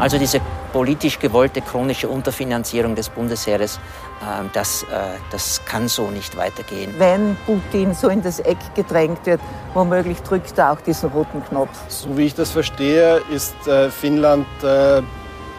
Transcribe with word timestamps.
Also 0.00 0.16
diese 0.16 0.40
politisch 0.72 1.18
gewollte 1.18 1.60
chronische 1.60 2.08
Unterfinanzierung 2.08 2.94
des 2.94 3.10
Bundesheeres, 3.10 3.76
äh, 3.76 4.48
das, 4.54 4.82
äh, 4.84 4.86
das 5.30 5.62
kann 5.66 5.88
so 5.88 6.10
nicht 6.10 6.38
weitergehen. 6.38 6.94
Wenn 6.96 7.36
Putin 7.44 7.92
so 7.92 8.08
in 8.08 8.22
das 8.22 8.40
Eck 8.40 8.56
gedrängt 8.74 9.26
wird, 9.26 9.42
womöglich 9.74 10.18
drückt 10.22 10.56
er 10.56 10.72
auch 10.72 10.80
diesen 10.80 11.10
roten 11.10 11.44
Knopf. 11.44 11.78
So 11.88 12.16
wie 12.16 12.24
ich 12.24 12.34
das 12.34 12.50
verstehe, 12.50 13.20
ist 13.30 13.54
äh, 13.66 13.90
Finnland 13.90 14.46
äh, 14.62 15.02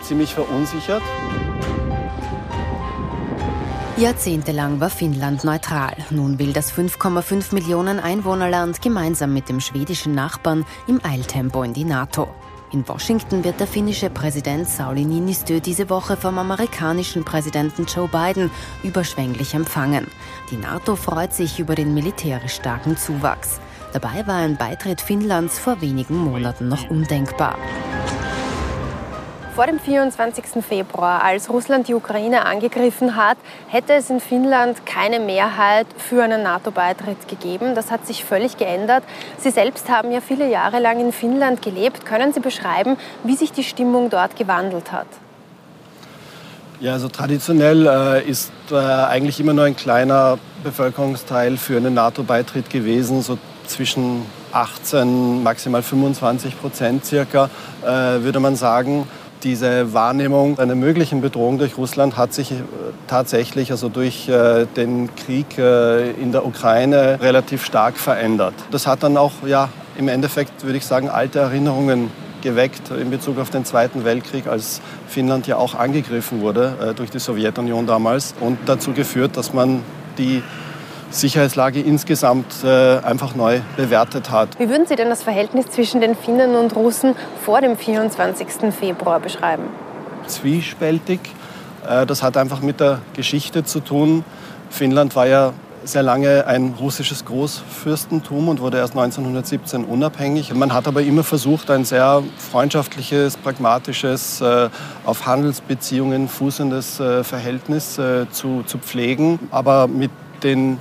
ziemlich 0.01 0.33
verunsichert. 0.33 1.03
Jahrzehntelang 3.97 4.79
war 4.79 4.89
Finnland 4.89 5.43
neutral. 5.43 5.93
Nun 6.09 6.39
will 6.39 6.53
das 6.53 6.73
5,5 6.73 7.53
Millionen 7.53 7.99
Einwohnerland 7.99 8.81
gemeinsam 8.81 9.33
mit 9.33 9.49
dem 9.49 9.59
schwedischen 9.59 10.15
Nachbarn 10.15 10.65
im 10.87 10.99
Eiltempo 11.05 11.61
in 11.61 11.73
die 11.73 11.83
NATO. 11.83 12.27
In 12.73 12.87
Washington 12.87 13.43
wird 13.43 13.59
der 13.59 13.67
finnische 13.67 14.09
Präsident 14.09 14.65
Sauli 14.65 15.03
Niinistö 15.03 15.59
diese 15.59 15.89
Woche 15.89 16.15
vom 16.15 16.37
amerikanischen 16.37 17.25
Präsidenten 17.25 17.85
Joe 17.85 18.07
Biden 18.07 18.49
überschwänglich 18.81 19.53
empfangen. 19.53 20.07
Die 20.51 20.55
NATO 20.55 20.95
freut 20.95 21.33
sich 21.33 21.59
über 21.59 21.75
den 21.75 21.93
militärisch 21.93 22.53
starken 22.53 22.95
Zuwachs. 22.95 23.59
Dabei 23.91 24.25
war 24.25 24.35
ein 24.35 24.55
Beitritt 24.55 25.01
Finnlands 25.01 25.59
vor 25.59 25.81
wenigen 25.81 26.15
Monaten 26.15 26.69
noch 26.69 26.89
undenkbar. 26.89 27.57
Vor 29.53 29.65
dem 29.65 29.79
24. 29.81 30.63
Februar, 30.65 31.25
als 31.25 31.49
Russland 31.49 31.89
die 31.89 31.93
Ukraine 31.93 32.45
angegriffen 32.45 33.17
hat, 33.17 33.37
hätte 33.67 33.91
es 33.91 34.09
in 34.09 34.21
Finnland 34.21 34.85
keine 34.85 35.19
Mehrheit 35.19 35.87
für 35.97 36.23
einen 36.23 36.41
NATO-Beitritt 36.41 37.27
gegeben. 37.27 37.75
Das 37.75 37.91
hat 37.91 38.07
sich 38.07 38.23
völlig 38.23 38.55
geändert. 38.57 39.03
Sie 39.39 39.49
selbst 39.49 39.89
haben 39.89 40.13
ja 40.13 40.21
viele 40.21 40.49
Jahre 40.49 40.79
lang 40.79 41.01
in 41.01 41.11
Finnland 41.11 41.61
gelebt. 41.61 42.05
Können 42.05 42.31
Sie 42.31 42.39
beschreiben, 42.39 42.95
wie 43.25 43.35
sich 43.35 43.51
die 43.51 43.65
Stimmung 43.65 44.09
dort 44.09 44.37
gewandelt 44.37 44.93
hat? 44.93 45.07
Ja, 46.79 46.93
also 46.93 47.09
traditionell 47.09 47.87
äh, 47.87 48.23
ist 48.23 48.53
äh, 48.71 48.75
eigentlich 48.75 49.37
immer 49.41 49.53
nur 49.53 49.65
ein 49.65 49.75
kleiner 49.75 50.39
Bevölkerungsteil 50.63 51.57
für 51.57 51.75
einen 51.75 51.93
NATO-Beitritt 51.93 52.69
gewesen, 52.69 53.21
so 53.21 53.37
zwischen 53.67 54.25
18, 54.53 55.43
maximal 55.43 55.83
25 55.83 56.59
Prozent 56.59 57.05
circa, 57.05 57.49
äh, 57.83 58.23
würde 58.23 58.39
man 58.39 58.55
sagen 58.55 59.07
diese 59.43 59.93
Wahrnehmung 59.93 60.59
einer 60.59 60.75
möglichen 60.75 61.21
Bedrohung 61.21 61.57
durch 61.57 61.77
Russland 61.77 62.17
hat 62.17 62.33
sich 62.33 62.51
äh, 62.51 62.55
tatsächlich 63.07 63.71
also 63.71 63.89
durch 63.89 64.29
äh, 64.29 64.65
den 64.65 65.13
Krieg 65.15 65.57
äh, 65.57 66.11
in 66.11 66.31
der 66.31 66.45
Ukraine 66.45 67.19
relativ 67.21 67.65
stark 67.65 67.97
verändert. 67.97 68.53
Das 68.71 68.87
hat 68.87 69.03
dann 69.03 69.17
auch 69.17 69.31
ja, 69.45 69.69
im 69.97 70.07
Endeffekt, 70.07 70.63
würde 70.63 70.77
ich 70.77 70.85
sagen, 70.85 71.09
alte 71.09 71.39
Erinnerungen 71.39 72.11
geweckt 72.41 72.89
in 72.89 73.11
Bezug 73.11 73.39
auf 73.39 73.49
den 73.49 73.65
Zweiten 73.65 74.03
Weltkrieg, 74.03 74.47
als 74.47 74.81
Finnland 75.07 75.45
ja 75.45 75.57
auch 75.57 75.75
angegriffen 75.75 76.41
wurde 76.41 76.93
durch 76.95 77.11
die 77.11 77.19
Sowjetunion 77.19 77.85
damals 77.85 78.33
und 78.39 78.57
dazu 78.65 78.93
geführt, 78.93 79.37
dass 79.37 79.53
man 79.53 79.83
die 80.17 80.41
Sicherheitslage 81.11 81.81
insgesamt 81.81 82.63
äh, 82.63 82.97
einfach 82.99 83.35
neu 83.35 83.59
bewertet 83.75 84.31
hat. 84.31 84.57
Wie 84.59 84.69
würden 84.69 84.87
Sie 84.87 84.95
denn 84.95 85.09
das 85.09 85.23
Verhältnis 85.23 85.67
zwischen 85.67 86.01
den 86.01 86.15
Finnen 86.15 86.55
und 86.55 86.75
Russen 86.75 87.15
vor 87.43 87.61
dem 87.61 87.77
24. 87.77 88.73
Februar 88.73 89.19
beschreiben? 89.19 89.63
Zwiespältig. 90.27 91.19
Äh, 91.87 92.05
das 92.05 92.23
hat 92.23 92.37
einfach 92.37 92.61
mit 92.61 92.79
der 92.79 92.99
Geschichte 93.13 93.65
zu 93.65 93.81
tun. 93.81 94.23
Finnland 94.69 95.15
war 95.15 95.27
ja 95.27 95.53
sehr 95.83 96.03
lange 96.03 96.45
ein 96.45 96.75
russisches 96.79 97.25
Großfürstentum 97.25 98.47
und 98.47 98.61
wurde 98.61 98.77
erst 98.77 98.93
1917 98.93 99.83
unabhängig. 99.83 100.53
Man 100.53 100.73
hat 100.73 100.87
aber 100.87 101.01
immer 101.01 101.23
versucht, 101.23 101.71
ein 101.71 101.85
sehr 101.85 102.23
freundschaftliches, 102.37 103.35
pragmatisches, 103.35 104.41
äh, 104.41 104.69
auf 105.05 105.25
Handelsbeziehungen 105.25 106.29
fußendes 106.29 107.01
Verhältnis 107.23 107.99
zu, 108.31 108.63
zu 108.63 108.77
pflegen. 108.77 109.39
Aber 109.49 109.87
mit 109.87 110.11
den 110.43 110.77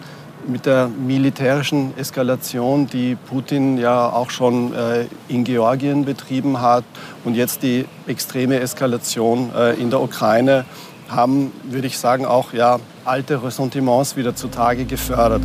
mit 0.51 0.67
der 0.67 0.89
militärischen 0.89 1.97
Eskalation, 1.97 2.87
die 2.87 3.15
Putin 3.17 3.79
ja 3.79 4.11
auch 4.11 4.31
schon 4.31 4.75
äh, 4.75 5.07
in 5.29 5.45
Georgien 5.45 6.05
betrieben 6.05 6.61
hat 6.61 6.85
und 7.25 7.35
jetzt 7.35 7.63
die 7.63 7.87
extreme 8.07 8.61
Eskalation 8.61 9.51
äh, 9.57 9.75
in 9.81 9.91
der 9.91 10.01
Ukraine, 10.01 10.65
haben, 11.09 11.53
würde 11.65 11.87
ich 11.87 11.99
sagen, 11.99 12.25
auch 12.25 12.53
ja, 12.53 12.79
alte 13.05 13.43
Ressentiments 13.43 14.17
wieder 14.17 14.35
zutage 14.37 14.85
gefördert. 14.85 15.45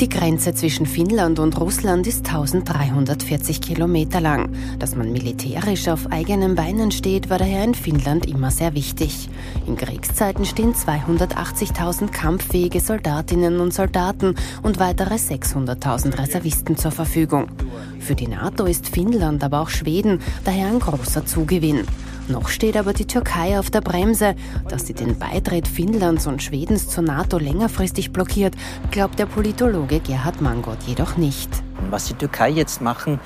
Die 0.00 0.10
Grenze 0.10 0.52
zwischen 0.52 0.84
Finnland 0.84 1.38
und 1.38 1.58
Russland 1.58 2.06
ist 2.06 2.26
1340 2.26 3.62
Kilometer 3.62 4.20
lang. 4.20 4.50
Dass 4.78 4.94
man 4.94 5.10
militärisch 5.10 5.88
auf 5.88 6.12
eigenen 6.12 6.54
Beinen 6.54 6.90
steht, 6.90 7.30
war 7.30 7.38
daher 7.38 7.64
in 7.64 7.74
Finnland 7.74 8.26
immer 8.26 8.50
sehr 8.50 8.74
wichtig. 8.74 9.30
In 9.66 9.74
Kriegszeiten 9.74 10.44
stehen 10.44 10.74
280.000 10.74 12.08
kampffähige 12.08 12.80
Soldatinnen 12.80 13.58
und 13.58 13.72
Soldaten 13.72 14.34
und 14.62 14.78
weitere 14.78 15.14
600.000 15.14 16.18
Reservisten 16.18 16.76
zur 16.76 16.90
Verfügung. 16.90 17.46
Für 17.98 18.14
die 18.14 18.28
NATO 18.28 18.66
ist 18.66 18.90
Finnland, 18.90 19.42
aber 19.42 19.60
auch 19.62 19.70
Schweden 19.70 20.20
daher 20.44 20.66
ein 20.66 20.78
großer 20.78 21.24
Zugewinn. 21.24 21.86
Noch 22.28 22.48
steht 22.48 22.76
aber 22.76 22.92
die 22.92 23.06
Türkei 23.06 23.58
auf 23.58 23.70
der 23.70 23.80
Bremse. 23.80 24.34
Dass 24.68 24.86
sie 24.86 24.94
den 24.94 25.18
Beitritt 25.18 25.68
Finnlands 25.68 26.26
und 26.26 26.42
Schwedens 26.42 26.88
zur 26.88 27.04
NATO 27.04 27.38
längerfristig 27.38 28.12
blockiert, 28.12 28.54
glaubt 28.90 29.18
der 29.18 29.26
Politologe 29.26 30.00
Gerhard 30.00 30.40
Mangold 30.40 30.82
jedoch 30.86 31.16
nicht. 31.16 31.50
Was 31.90 32.06
die 32.06 32.14
Türkei 32.14 32.50
jetzt 32.50 32.80
machen 32.80 33.20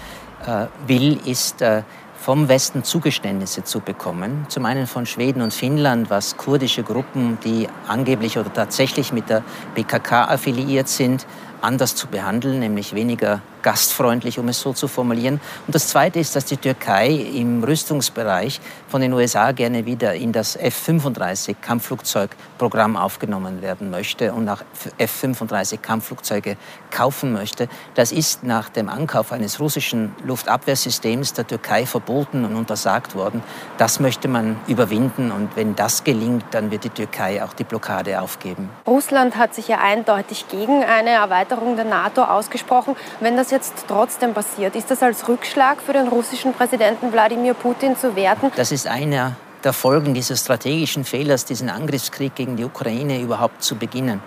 äh, 0.47 0.67
will, 0.87 1.19
ist 1.25 1.63
äh, 1.63 1.83
vom 2.21 2.49
Westen 2.49 2.85
Zugeständnisse 2.85 3.65
zu 3.65 3.81
bekommen. 3.81 4.45
Zum 4.49 4.67
einen 4.67 4.87
von 4.87 5.07
Schweden 5.07 5.41
und 5.41 5.55
Finnland, 5.55 6.11
was 6.11 6.37
kurdische 6.37 6.83
Gruppen, 6.83 7.39
die 7.43 7.67
angeblich 7.89 8.37
oder 8.37 8.53
tatsächlich 8.53 9.13
mit 9.13 9.31
der 9.31 9.43
PKK 9.75 10.25
affiliiert 10.25 10.89
sind, 10.89 11.27
anders 11.63 11.97
zu 11.97 12.09
behandeln, 12.09 12.59
nämlich 12.59 12.95
weniger 12.95 13.41
gastfreundlich, 13.63 14.39
um 14.39 14.49
es 14.49 14.61
so 14.61 14.73
zu 14.73 14.89
formulieren. 14.89 15.41
Und 15.67 15.75
das 15.75 15.89
Zweite 15.89 16.19
ist, 16.19 16.37
dass 16.37 16.45
die 16.45 16.57
Türkei 16.57 17.09
im 17.09 17.63
Rüstungsbereich 17.63 18.61
von 18.89 19.01
den 19.01 19.13
USA 19.13 19.53
gerne 19.53 19.87
wieder 19.87 20.15
in 20.15 20.33
das 20.33 20.57
F-35 20.57 21.57
Kampfflugzeugprogramm 21.61 22.97
aufgenommen 22.97 23.63
werden 23.63 23.91
möchte 23.91 24.33
und 24.33 24.45
nach 24.45 24.65
F-35 24.99 25.79
Kampfflugzeuge 25.79 26.57
kaufen 26.91 27.33
möchte. 27.33 27.69
Das 27.95 28.13
ist 28.13 28.43
nach 28.45 28.69
dem 28.69 28.89
Ankauf 28.89 29.33
eines 29.33 29.61
russischen 29.61 30.15
Luftabwehrsystems 30.25 31.35
der 31.35 31.47
Türkei 31.47 31.87
verboten 31.87 32.45
und 32.45 32.57
untersagt 32.57 33.15
worden. 33.15 33.43
Das 33.79 34.01
möchte 34.01 34.29
man 34.29 34.59
überwinden 34.67 35.31
und 35.31 35.57
wenn 35.57 35.77
das 35.77 36.05
gelingt, 36.05 36.45
dann 36.51 36.71
wird 36.71 36.85
die 36.85 36.91
Türkei 36.91 37.43
auch 37.45 37.53
die 37.53 37.65
Blockade 37.65 38.21
aufgeben. 38.21 38.71
Russland 38.87 39.37
hat 39.37 39.55
sich 39.55 39.69
ja 39.69 39.79
eindeutig 39.79 40.49
gegen 40.49 40.85
eine 40.85 41.11
Erweiterung 41.11 41.77
der 41.77 41.85
NATO 41.85 42.23
ausgesprochen. 42.23 42.97
Wenn 43.21 43.37
das 43.37 43.50
jetzt 43.51 43.73
trotzdem 43.89 44.35
passiert, 44.35 44.77
ist 44.77 44.91
das 44.91 45.03
als 45.03 45.29
Rückschlag 45.29 45.81
für 45.81 45.93
den 45.93 46.09
russischen 46.09 46.53
Präsidenten 46.53 47.13
Wladimir 47.13 47.55
Putin 47.55 47.97
zu 47.97 48.17
werten? 48.17 48.51
Das 48.57 48.73
ist 48.73 48.87
einer 48.87 49.37
der 49.65 49.73
Folgen 49.73 50.15
dieses 50.15 50.41
strategischen 50.41 51.05
Fehlers, 51.05 51.45
diesen 51.45 51.69
Angriffskrieg 51.69 52.35
gegen 52.35 52.57
die 52.57 52.65
Ukraine 52.65 53.21
überhaupt 53.21 53.63
zu 53.63 53.77
beginnen. 53.77 54.23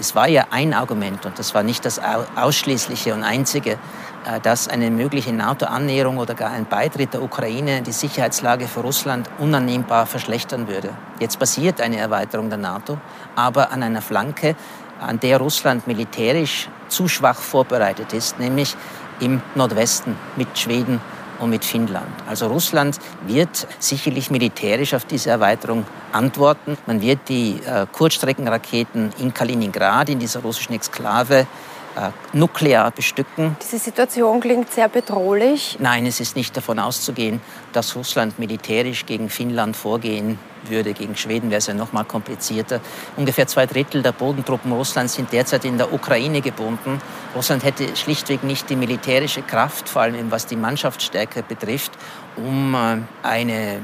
Es 0.00 0.16
war 0.16 0.26
ja 0.26 0.46
ein 0.50 0.74
Argument, 0.74 1.24
und 1.24 1.38
das 1.38 1.54
war 1.54 1.62
nicht 1.62 1.84
das 1.84 2.00
ausschließliche 2.34 3.14
und 3.14 3.22
einzige, 3.22 3.78
äh, 4.26 4.40
dass 4.42 4.68
eine 4.68 4.90
mögliche 4.90 5.32
NATO-Annäherung 5.32 6.18
oder 6.18 6.34
gar 6.34 6.50
ein 6.50 6.66
Beitritt 6.66 7.14
der 7.14 7.22
Ukraine 7.22 7.82
die 7.82 7.92
Sicherheitslage 7.92 8.66
für 8.66 8.80
Russland 8.80 9.30
unannehmbar 9.38 10.06
verschlechtern 10.06 10.66
würde. 10.66 10.90
Jetzt 11.20 11.38
passiert 11.38 11.80
eine 11.80 11.98
Erweiterung 11.98 12.48
der 12.48 12.58
NATO, 12.58 12.98
aber 13.36 13.70
an 13.70 13.84
einer 13.84 14.02
Flanke, 14.02 14.56
an 15.08 15.20
der 15.20 15.38
Russland 15.38 15.86
militärisch 15.86 16.68
zu 16.88 17.08
schwach 17.08 17.38
vorbereitet 17.38 18.12
ist, 18.12 18.38
nämlich 18.38 18.76
im 19.20 19.40
Nordwesten 19.54 20.16
mit 20.36 20.58
Schweden 20.58 21.00
und 21.40 21.50
mit 21.50 21.64
Finnland. 21.64 22.06
Also 22.28 22.46
Russland 22.46 22.98
wird 23.26 23.66
sicherlich 23.78 24.30
militärisch 24.30 24.94
auf 24.94 25.04
diese 25.04 25.30
Erweiterung 25.30 25.84
antworten. 26.12 26.78
Man 26.86 27.00
wird 27.00 27.28
die 27.28 27.60
äh, 27.66 27.86
Kurzstreckenraketen 27.90 29.12
in 29.18 29.34
Kaliningrad, 29.34 30.08
in 30.08 30.18
dieser 30.18 30.40
russischen 30.40 30.74
Exklave, 30.74 31.46
nuklear 32.32 32.90
bestücken. 32.90 33.56
Diese 33.62 33.78
Situation 33.78 34.40
klingt 34.40 34.72
sehr 34.72 34.88
bedrohlich. 34.88 35.76
Nein, 35.78 36.06
es 36.06 36.20
ist 36.20 36.36
nicht 36.36 36.56
davon 36.56 36.78
auszugehen, 36.78 37.40
dass 37.72 37.94
Russland 37.96 38.38
militärisch 38.38 39.06
gegen 39.06 39.28
Finnland 39.28 39.76
vorgehen 39.76 40.38
würde. 40.68 40.92
Gegen 40.94 41.16
Schweden 41.16 41.50
wäre 41.50 41.58
es 41.58 41.66
ja 41.66 41.74
noch 41.74 41.92
mal 41.92 42.04
komplizierter. 42.04 42.80
Ungefähr 43.16 43.46
zwei 43.46 43.66
Drittel 43.66 44.02
der 44.02 44.12
Bodentruppen 44.12 44.72
Russlands 44.72 45.14
sind 45.14 45.32
derzeit 45.32 45.64
in 45.64 45.78
der 45.78 45.92
Ukraine 45.92 46.40
gebunden. 46.40 47.00
Russland 47.34 47.64
hätte 47.64 47.96
schlichtweg 47.96 48.42
nicht 48.42 48.68
die 48.70 48.76
militärische 48.76 49.42
Kraft, 49.42 49.88
vor 49.88 50.02
allem 50.02 50.30
was 50.30 50.46
die 50.46 50.56
Mannschaftsstärke 50.56 51.42
betrifft, 51.42 51.92
um 52.36 52.74
äh, 52.74 52.98
eine 53.26 53.80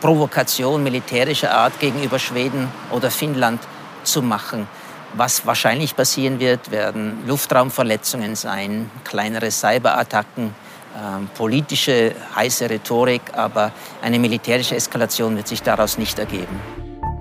Provokation 0.00 0.82
militärischer 0.82 1.52
Art 1.52 1.80
gegenüber 1.80 2.18
Schweden 2.18 2.68
oder 2.90 3.10
Finnland 3.10 3.60
zu 4.04 4.22
machen. 4.22 4.68
Was 5.16 5.46
wahrscheinlich 5.46 5.96
passieren 5.96 6.40
wird, 6.40 6.70
werden 6.70 7.26
Luftraumverletzungen 7.26 8.36
sein, 8.36 8.90
kleinere 9.02 9.50
Cyberattacken 9.50 10.54
ähm, 10.96 11.28
politische 11.34 12.14
heiße 12.34 12.70
Rhetorik, 12.70 13.22
aber 13.34 13.72
eine 14.02 14.18
militärische 14.18 14.76
Eskalation 14.76 15.36
wird 15.36 15.48
sich 15.48 15.62
daraus 15.62 15.98
nicht 15.98 16.18
ergeben. 16.18 16.60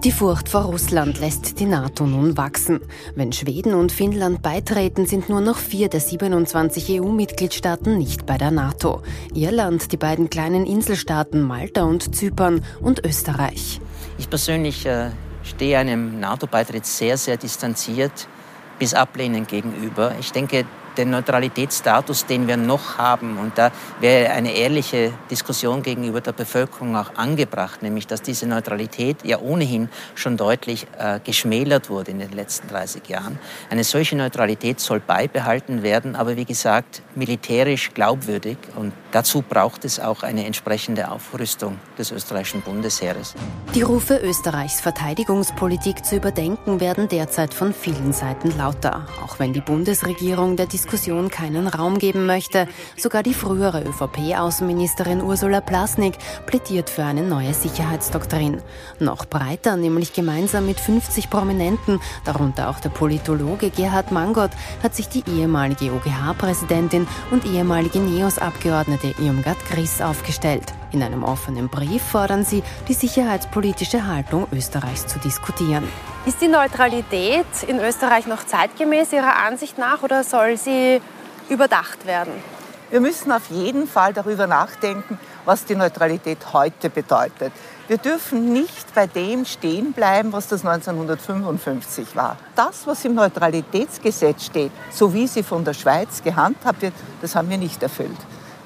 Die 0.05 0.11
Furcht 0.11 0.49
vor 0.49 0.61
Russland 0.61 1.19
lässt 1.19 1.59
die 1.59 1.65
NATO 1.65 2.05
nun 2.05 2.37
wachsen. 2.37 2.79
Wenn 3.15 3.33
Schweden 3.33 3.73
und 3.73 3.91
Finnland 3.91 4.41
beitreten, 4.41 5.05
sind 5.07 5.29
nur 5.29 5.41
noch 5.41 5.57
vier 5.57 5.89
der 5.89 5.99
27 5.99 7.01
EU-Mitgliedstaaten 7.01 7.97
nicht 7.97 8.25
bei 8.25 8.37
der 8.37 8.51
NATO. 8.51 9.01
Irland, 9.33 9.91
die 9.91 9.97
beiden 9.97 10.29
kleinen 10.29 10.65
Inselstaaten 10.65 11.41
Malta 11.41 11.83
und 11.83 12.15
Zypern 12.15 12.63
und 12.81 13.03
Österreich. 13.05 13.81
Ich 14.17 14.29
persönlich 14.29 14.85
äh, 14.85 15.09
stehe 15.45 15.77
einem 15.77 16.19
NATO-Beitritt 16.19 16.85
sehr, 16.85 17.17
sehr 17.17 17.37
distanziert 17.37 18.27
bis 18.79 18.93
ablehnend 18.93 19.47
gegenüber. 19.47 20.13
Ich 20.19 20.31
denke, 20.31 20.65
den 20.97 21.09
Neutralitätsstatus, 21.09 22.25
den 22.25 22.47
wir 22.47 22.57
noch 22.57 22.97
haben. 22.97 23.37
Und 23.37 23.57
da 23.57 23.71
wäre 23.99 24.31
eine 24.31 24.53
ehrliche 24.53 25.13
Diskussion 25.29 25.83
gegenüber 25.83 26.21
der 26.21 26.31
Bevölkerung 26.31 26.95
auch 26.95 27.15
angebracht, 27.15 27.83
nämlich 27.83 28.07
dass 28.07 28.21
diese 28.21 28.47
Neutralität 28.47 29.17
ja 29.23 29.39
ohnehin 29.39 29.89
schon 30.15 30.37
deutlich 30.37 30.87
äh, 30.97 31.19
geschmälert 31.23 31.89
wurde 31.89 32.11
in 32.11 32.19
den 32.19 32.31
letzten 32.31 32.67
30 32.67 33.07
Jahren. 33.09 33.39
Eine 33.69 33.83
solche 33.83 34.15
Neutralität 34.15 34.79
soll 34.79 34.99
beibehalten 34.99 35.83
werden, 35.83 36.15
aber 36.15 36.37
wie 36.37 36.45
gesagt, 36.45 37.01
militärisch 37.15 37.93
glaubwürdig. 37.93 38.57
Und 38.75 38.93
dazu 39.11 39.41
braucht 39.41 39.85
es 39.85 39.99
auch 39.99 40.23
eine 40.23 40.45
entsprechende 40.45 41.11
Aufrüstung 41.11 41.77
des 41.97 42.11
österreichischen 42.11 42.61
Bundesheeres. 42.61 43.35
Die 43.73 43.81
Rufe 43.81 44.17
Österreichs 44.17 44.79
Verteidigungspolitik 44.81 46.05
zu 46.05 46.15
überdenken 46.15 46.79
werden 46.79 47.07
derzeit 47.07 47.53
von 47.53 47.73
vielen 47.73 48.13
Seiten 48.13 48.57
lauter, 48.57 49.05
auch 49.23 49.39
wenn 49.39 49.53
die 49.53 49.61
Bundesregierung 49.61 50.55
der 50.55 50.65
Diskussion 50.65 50.84
Diskussion 50.85 51.29
keinen 51.29 51.67
Raum 51.67 51.97
geben 51.97 52.27
möchte. 52.27 52.67
Sogar 52.95 53.23
die 53.23 53.33
frühere 53.33 53.83
ÖVP-Außenministerin 53.83 55.23
Ursula 55.23 55.59
Plasnik 55.59 56.13
plädiert 56.45 56.91
für 56.91 57.03
eine 57.03 57.23
neue 57.23 57.55
Sicherheitsdoktrin. 57.55 58.61
Noch 58.99 59.25
breiter, 59.25 59.77
nämlich 59.77 60.13
gemeinsam 60.13 60.67
mit 60.67 60.79
50 60.79 61.31
Prominenten, 61.31 61.99
darunter 62.23 62.69
auch 62.69 62.79
der 62.79 62.89
Politologe 62.89 63.71
Gerhard 63.71 64.11
Mangott, 64.11 64.51
hat 64.83 64.93
sich 64.93 65.09
die 65.09 65.23
ehemalige 65.27 65.91
OGH-Präsidentin 65.91 67.07
und 67.31 67.47
ehemalige 67.47 67.97
NEOS-Abgeordnete 67.97 69.15
Irmgard 69.19 69.57
Gries 69.67 70.01
aufgestellt. 70.01 70.71
In 70.95 71.03
einem 71.03 71.25
offenen 71.25 71.67
Brief 71.67 72.01
fordern 72.01 72.45
sie, 72.45 72.63
die 72.87 72.93
sicherheitspolitische 72.93 74.07
Haltung 74.07 74.47
Österreichs 74.53 75.05
zu 75.05 75.19
diskutieren. 75.19 75.85
Ist 76.25 76.39
die 76.39 76.47
Neutralität 76.47 77.45
in 77.67 77.81
Österreich 77.81 78.27
noch 78.27 78.45
zeitgemäß 78.45 79.11
Ihrer 79.11 79.35
Ansicht 79.45 79.77
nach 79.77 80.03
oder 80.03 80.23
soll 80.23 80.55
sie 80.55 81.01
überdacht 81.49 82.05
werden? 82.05 82.31
Wir 82.91 83.01
müssen 83.01 83.33
auf 83.33 83.49
jeden 83.49 83.89
Fall 83.89 84.13
darüber 84.13 84.47
nachdenken, 84.47 85.19
was 85.43 85.65
die 85.65 85.75
Neutralität 85.75 86.37
heute 86.53 86.89
bedeutet. 86.89 87.51
Wir 87.89 87.97
dürfen 87.97 88.53
nicht 88.53 88.95
bei 88.95 89.05
dem 89.05 89.43
stehen 89.43 89.91
bleiben, 89.91 90.31
was 90.31 90.47
das 90.47 90.65
1955 90.65 92.15
war. 92.15 92.37
Das, 92.55 92.87
was 92.87 93.03
im 93.03 93.15
Neutralitätsgesetz 93.15 94.45
steht, 94.45 94.71
so 94.91 95.13
wie 95.13 95.27
sie 95.27 95.43
von 95.43 95.65
der 95.65 95.73
Schweiz 95.73 96.23
gehandhabt 96.23 96.81
wird, 96.81 96.93
das 97.21 97.35
haben 97.35 97.49
wir 97.49 97.57
nicht 97.57 97.83
erfüllt. 97.83 98.15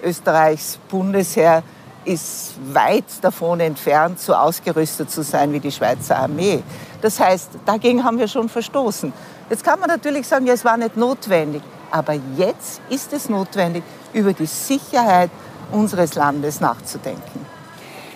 Österreichs 0.03 0.77
Bundesheer 0.89 1.63
ist 2.09 2.53
weit 2.73 3.05
davon 3.21 3.59
entfernt, 3.59 4.19
so 4.19 4.33
ausgerüstet 4.33 5.11
zu 5.11 5.21
sein 5.21 5.53
wie 5.53 5.59
die 5.59 5.71
Schweizer 5.71 6.17
Armee. 6.17 6.63
Das 7.01 7.19
heißt, 7.19 7.51
dagegen 7.65 8.03
haben 8.03 8.17
wir 8.17 8.27
schon 8.27 8.49
verstoßen. 8.49 9.13
Jetzt 9.49 9.63
kann 9.63 9.79
man 9.79 9.89
natürlich 9.89 10.27
sagen, 10.27 10.47
ja, 10.47 10.53
es 10.53 10.65
war 10.65 10.75
nicht 10.75 10.97
notwendig. 10.97 11.61
Aber 11.91 12.13
jetzt 12.35 12.81
ist 12.89 13.13
es 13.13 13.29
notwendig, 13.29 13.83
über 14.13 14.33
die 14.33 14.47
Sicherheit 14.47 15.29
unseres 15.71 16.15
Landes 16.15 16.59
nachzudenken. 16.59 17.45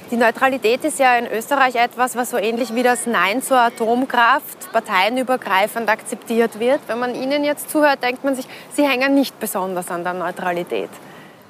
Die 0.10 0.18
Neutralität 0.18 0.84
ist 0.84 1.00
ja 1.00 1.16
in 1.16 1.28
Österreich 1.28 1.75
etwas, 1.75 2.16
was 2.16 2.31
so 2.31 2.38
ähnlich 2.38 2.74
wie 2.74 2.84
das 2.84 3.06
Nein 3.06 3.42
zur 3.42 3.60
Atomkraft 3.60 4.72
parteienübergreifend 4.72 5.89
akzeptiert 5.89 6.60
wird. 6.60 6.81
Wenn 6.88 7.00
man 7.00 7.16
Ihnen 7.16 7.44
jetzt 7.44 7.69
zuhört, 7.69 8.01
denkt 8.04 8.24
man 8.24 8.36
sich, 8.36 8.48
Sie 8.75 8.88
hängen 8.88 9.13
nicht 9.16 9.39
besonders 9.39 9.89
an 9.89 10.04
der 10.04 10.13
Neutralität. 10.13 10.89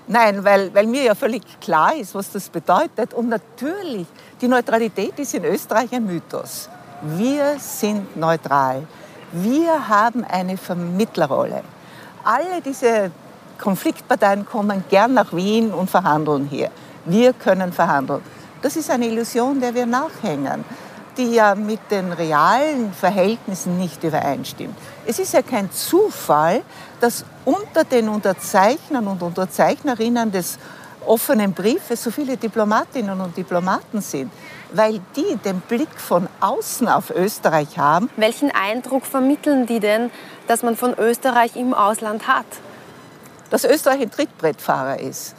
Nein, 0.08 0.44
weil, 0.44 0.74
weil 0.74 0.86
mir 0.88 1.04
ja 1.04 1.16
völlig 1.16 1.44
klar 1.62 1.96
ist, 1.96 2.14
was 2.14 2.32
das 2.32 2.50
bedeutet. 2.50 3.14
Und 3.14 3.30
natürlich, 3.30 4.08
die 4.42 4.48
Neutralität 4.48 5.18
ist 5.18 5.34
in 5.34 5.46
Österreich 5.46 5.94
ein 5.94 6.06
Mythos. 6.06 6.70
Wir 7.02 7.58
sind 7.60 8.16
neutral. 8.18 8.84
Wir 9.32 9.88
haben 9.88 10.26
eine 10.26 10.58
Vermittlerrolle. 10.58 11.64
Alle 12.24 12.62
diese 12.64 13.12
Konfliktparteien 13.58 14.46
kommen 14.46 14.84
gern 14.90 15.14
nach 15.14 15.34
Wien 15.34 15.74
und 15.74 15.90
verhandeln 15.90 16.48
hier. 16.48 16.70
Wir 17.06 17.34
können 17.34 17.72
verhandeln. 17.72 18.22
Das 18.62 18.76
ist 18.76 18.90
eine 18.90 19.08
Illusion, 19.08 19.60
der 19.60 19.74
wir 19.74 19.86
nachhängen 19.86 20.64
die 21.18 21.33
ja 21.33 21.56
mit 21.56 21.80
den 21.92 22.12
realen 22.12 22.94
Verhältnissen 22.94 23.77
nicht 23.77 24.04
übereinstimmt. 24.04 24.75
Es 25.06 25.19
ist 25.19 25.33
ja 25.33 25.42
kein 25.42 25.71
Zufall, 25.71 26.62
dass 27.00 27.25
unter 27.45 27.83
den 27.83 28.10
Unterzeichnern 28.10 29.07
und 29.07 29.21
Unterzeichnerinnen 29.21 30.31
des 30.31 30.57
offenen 31.06 31.54
Briefes 31.54 32.04
so 32.04 32.12
viele 32.12 32.38
Diplomatinnen 32.38 33.19
und 33.19 33.36
Diplomaten 33.36 34.01
sind, 34.01 34.31
weil 34.71 35.01
die 35.15 35.36
den 35.44 35.60
Blick 35.62 36.00
von 36.00 36.27
außen 36.39 36.88
auf 36.88 37.10
Österreich 37.10 37.77
haben. 37.77 38.10
Welchen 38.15 38.51
Eindruck 38.51 39.06
vermitteln 39.06 39.65
die 39.65 39.80
denn, 39.80 40.12
dass 40.48 40.63
man 40.63 40.77
von 40.77 40.94
Österreich 40.98 41.56
im 41.56 41.74
Ausland 41.74 42.27
hat? 42.27 42.45
Dass 43.50 43.65
Österreich 43.65 44.01
ein 44.01 44.12
Trittbrettfahrer 44.12 45.00
ist 45.00 45.36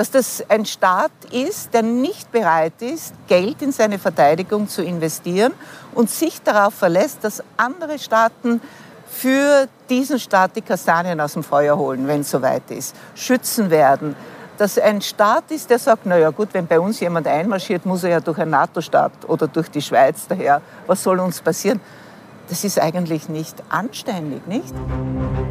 dass 0.00 0.10
das 0.10 0.42
ein 0.48 0.64
Staat 0.64 1.10
ist, 1.30 1.74
der 1.74 1.82
nicht 1.82 2.32
bereit 2.32 2.80
ist, 2.80 3.12
Geld 3.26 3.60
in 3.60 3.70
seine 3.70 3.98
Verteidigung 3.98 4.66
zu 4.66 4.82
investieren 4.82 5.52
und 5.92 6.08
sich 6.08 6.40
darauf 6.40 6.72
verlässt, 6.72 7.18
dass 7.22 7.44
andere 7.58 7.98
Staaten 7.98 8.62
für 9.10 9.68
diesen 9.90 10.18
Staat 10.18 10.56
die 10.56 10.62
Kastanien 10.62 11.20
aus 11.20 11.34
dem 11.34 11.42
Feuer 11.42 11.76
holen, 11.76 12.08
wenn 12.08 12.22
es 12.22 12.30
soweit 12.30 12.70
ist, 12.70 12.96
schützen 13.14 13.68
werden. 13.68 14.16
Dass 14.56 14.78
ein 14.78 15.02
Staat 15.02 15.50
ist, 15.50 15.68
der 15.68 15.78
sagt, 15.78 16.06
naja 16.06 16.30
gut, 16.30 16.48
wenn 16.52 16.66
bei 16.66 16.80
uns 16.80 16.98
jemand 17.00 17.26
einmarschiert, 17.26 17.84
muss 17.84 18.02
er 18.02 18.10
ja 18.10 18.20
durch 18.20 18.38
einen 18.38 18.52
NATO-Staat 18.52 19.28
oder 19.28 19.48
durch 19.48 19.70
die 19.70 19.82
Schweiz 19.82 20.26
daher. 20.26 20.62
Was 20.86 21.02
soll 21.02 21.20
uns 21.20 21.42
passieren? 21.42 21.78
Das 22.50 22.64
ist 22.64 22.80
eigentlich 22.80 23.28
nicht 23.28 23.62
anständig, 23.68 24.44
nicht? 24.48 24.74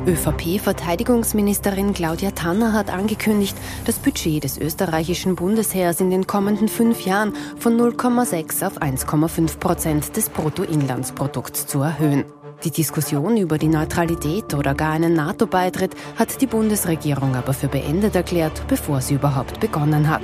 ÖVP-Verteidigungsministerin 0.06 1.94
Claudia 1.94 2.32
Tanner 2.32 2.74
hat 2.74 2.92
angekündigt, 2.92 3.56
das 3.86 4.00
Budget 4.00 4.44
des 4.44 4.58
österreichischen 4.58 5.38
Bundesheers 5.38 6.02
in 6.02 6.10
den 6.12 6.28
kommenden 6.28 6.68
fünf 6.68 7.06
Jahren 7.06 7.34
von 7.58 7.80
0,6 7.80 8.68
auf 8.68 8.82
1,5 8.82 9.60
Prozent 9.60 10.18
des 10.18 10.28
Bruttoinlandsprodukts 10.28 11.68
zu 11.68 11.82
erhöhen. 11.82 12.26
Die 12.66 12.72
Diskussion 12.72 13.38
über 13.38 13.58
die 13.58 13.70
Neutralität 13.70 14.54
oder 14.54 14.76
gar 14.76 14.92
einen 14.92 15.14
NATO-Beitritt 15.14 15.96
hat 16.18 16.42
die 16.42 16.48
Bundesregierung 16.48 17.34
aber 17.34 17.54
für 17.54 17.70
beendet 17.70 18.14
erklärt, 18.18 18.68
bevor 18.68 19.00
sie 19.00 19.14
überhaupt 19.14 19.62
begonnen 19.62 20.10
hat. 20.10 20.22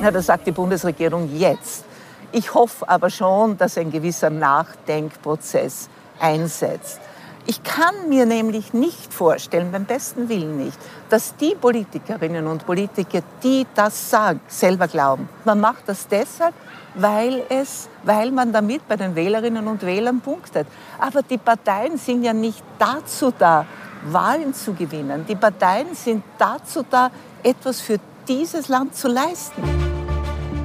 Na, 0.00 0.12
das 0.12 0.26
sagt 0.26 0.46
die 0.46 0.52
Bundesregierung 0.52 1.36
jetzt. 1.36 1.84
Ich 2.30 2.54
hoffe 2.54 2.88
aber 2.88 3.10
schon, 3.10 3.56
dass 3.58 3.76
ein 3.78 3.90
gewisser 3.90 4.30
Nachdenkprozess 4.30 5.88
einsetzt. 6.20 7.00
Ich 7.46 7.62
kann 7.62 8.08
mir 8.08 8.24
nämlich 8.24 8.72
nicht 8.72 9.12
vorstellen, 9.12 9.70
beim 9.70 9.84
besten 9.84 10.30
Willen 10.30 10.56
nicht, 10.56 10.78
dass 11.10 11.36
die 11.36 11.54
Politikerinnen 11.54 12.46
und 12.46 12.64
Politiker, 12.64 13.20
die 13.42 13.66
das 13.74 14.08
sagen, 14.08 14.40
selber 14.48 14.88
glauben. 14.88 15.28
Man 15.44 15.60
macht 15.60 15.86
das 15.86 16.08
deshalb, 16.08 16.54
weil, 16.94 17.42
es, 17.50 17.90
weil 18.02 18.30
man 18.30 18.50
damit 18.50 18.88
bei 18.88 18.96
den 18.96 19.14
Wählerinnen 19.14 19.68
und 19.68 19.82
Wählern 19.82 20.22
punktet. 20.22 20.66
Aber 20.98 21.22
die 21.22 21.36
Parteien 21.36 21.98
sind 21.98 22.22
ja 22.22 22.32
nicht 22.32 22.62
dazu 22.78 23.30
da, 23.38 23.66
Wahlen 24.06 24.54
zu 24.54 24.72
gewinnen. 24.72 25.26
Die 25.28 25.36
Parteien 25.36 25.94
sind 25.94 26.24
dazu 26.38 26.82
da, 26.88 27.10
etwas 27.42 27.80
für 27.82 27.98
dieses 28.26 28.68
Land 28.68 28.96
zu 28.96 29.08
leisten. 29.08 29.73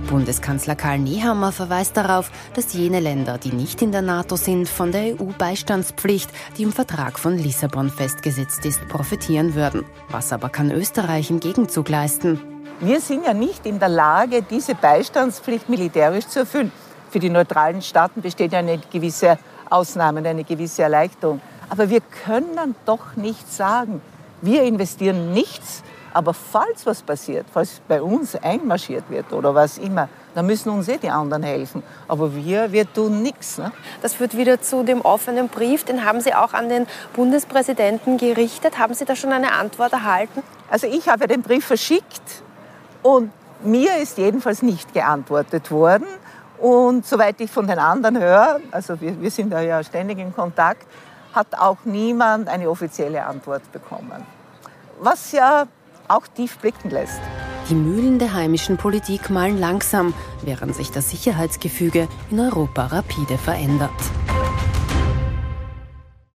Bundeskanzler 0.10 0.76
Karl 0.76 0.98
Nehammer 0.98 1.52
verweist 1.52 1.96
darauf, 1.96 2.32
dass 2.56 2.74
jene 2.74 3.00
Länder, 3.00 3.38
die 3.38 3.54
nicht 3.54 3.84
in 3.84 3.92
der 3.92 4.02
NATO 4.02 4.38
sind, 4.38 4.68
von 4.68 4.92
der 4.92 5.14
EU-Beistandspflicht, 5.14 6.32
die 6.58 6.64
im 6.64 6.72
Vertrag 6.72 7.20
von 7.20 7.38
Lissabon 7.38 7.92
festgesetzt 7.92 8.66
ist, 8.66 8.88
profitieren 8.90 9.54
würden. 9.54 9.86
Was 10.10 10.34
aber 10.34 10.50
kann 10.50 10.72
Österreich 10.72 11.30
im 11.30 11.40
Gegenzug 11.40 11.90
leisten? 11.90 12.42
Wir 12.80 13.00
sind 13.02 13.24
ja 13.24 13.36
nicht 13.36 13.68
in 13.68 13.78
der 13.78 13.90
Lage, 13.90 14.42
diese 14.42 14.74
Beistandspflicht 14.74 15.70
militärisch 15.70 16.26
zu 16.26 16.40
erfüllen. 16.40 16.72
Für 17.12 17.20
die 17.20 17.30
neutralen 17.30 17.84
Staaten 17.84 18.24
besteht 18.24 18.52
ja 18.52 18.60
eine 18.60 18.80
gewisse 18.92 19.38
Ausnahme, 19.70 20.28
eine 20.28 20.44
gewisse 20.44 20.82
Erleichterung. 20.82 21.40
Aber 21.70 21.88
wir 21.92 22.02
können 22.26 22.74
doch 22.88 23.16
nicht 23.16 23.54
sagen, 23.54 24.02
wir 24.42 24.64
investieren 24.64 25.34
nichts 25.34 25.84
Aber 26.14 26.34
falls 26.34 26.86
was 26.86 27.02
passiert, 27.02 27.46
falls 27.52 27.82
bei 27.88 28.02
uns 28.02 28.36
einmarschiert 28.36 29.10
wird 29.10 29.32
oder 29.32 29.54
was 29.54 29.78
immer, 29.78 30.10
dann 30.36 30.46
müssen 30.46 30.70
uns 30.70 30.88
eh 30.88 30.98
die 30.98 31.10
anderen 31.10 31.44
helfen. 31.44 31.84
Aber 32.08 32.36
wir, 32.36 32.72
wir 32.72 32.92
tun 32.92 33.22
nichts. 33.22 33.58
Ne? 33.58 33.72
Das 34.02 34.14
führt 34.14 34.36
wieder 34.36 34.62
zu 34.62 34.84
dem 34.84 35.02
offenen 35.02 35.50
Brief. 35.50 35.84
Den 35.84 36.06
haben 36.06 36.22
Sie 36.22 36.34
auch 36.34 36.54
an 36.54 36.70
den 36.70 36.88
Bundespräsidenten 37.14 38.18
gerichtet. 38.18 38.80
Haben 38.80 38.94
Sie 38.94 39.06
da 39.06 39.16
schon 39.16 39.32
eine 39.32 39.54
Antwort 39.54 39.94
erhalten? 39.94 40.44
Also 40.70 40.88
ich 40.88 41.08
habe 41.10 41.28
den 41.28 41.42
Brief 41.42 41.66
verschickt 41.66 42.44
und 43.04 43.32
mir 43.64 43.98
ist 43.98 44.18
jedenfalls 44.18 44.62
nicht 44.62 44.94
geantwortet 44.94 45.72
worden. 45.72 46.08
Und 46.58 47.06
soweit 47.06 47.40
ich 47.40 47.50
von 47.50 47.68
den 47.68 47.80
anderen 47.80 48.20
höre, 48.20 48.60
also 48.72 49.00
wir, 49.00 49.20
wir 49.22 49.32
sind 49.32 49.52
da 49.52 49.62
ja 49.62 49.84
ständig 49.84 50.20
in 50.20 50.34
Kontakt, 50.36 50.86
hat 51.34 51.48
auch 51.58 51.78
niemand 51.86 52.50
eine 52.50 52.70
offizielle 52.70 53.26
Antwort 53.26 53.72
bekommen. 53.72 54.26
Was 55.00 55.32
ja 55.32 55.66
auch 56.10 56.28
tief 56.28 56.58
blicken 56.58 56.90
lässt. 56.90 57.22
Die 57.70 57.76
Mühlen 57.76 58.20
der 58.20 58.34
heimischen 58.34 58.78
Politik 58.78 59.30
malen 59.30 59.60
langsam, 59.60 60.14
während 60.42 60.76
sich 60.76 60.92
das 60.92 61.12
Sicherheitsgefüge 61.12 62.08
in 62.32 62.40
Europa 62.40 62.88
rapide 62.88 63.38
verändert. 63.38 63.92